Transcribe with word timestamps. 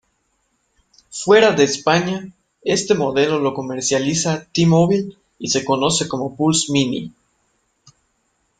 Fuera 1.11 1.51
de 1.51 1.63
España, 1.63 2.33
este 2.63 2.95
modelo 2.95 3.37
lo 3.37 3.53
comercializa 3.53 4.47
T-Mobile 4.51 5.15
y 5.37 5.49
se 5.49 5.63
conoce 5.63 6.07
como 6.07 6.35
Pulse 6.35 6.71
Mini. 6.71 7.13